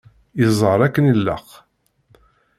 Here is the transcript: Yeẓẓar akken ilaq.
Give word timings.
Yeẓẓar 0.39 0.79
akken 0.85 1.09
ilaq. 1.13 1.47